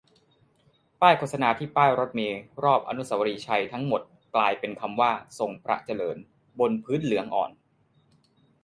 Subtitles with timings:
[1.01, 4.01] ป้ายโฆษณาที่ป้ายรถเมล์รอบอนุสาวรีย์ชัยทั้ง หมด
[4.35, 6.17] กลายเป็นคำว่า "ทรงพระเจริญ"
[6.59, 7.51] บนพื้นเหลืองอ่อน